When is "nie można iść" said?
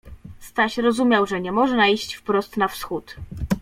1.41-2.13